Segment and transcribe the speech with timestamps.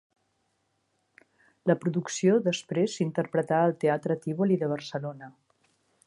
[1.71, 5.29] La producció després s'interpretà al teatre Tívoli de Barcelona.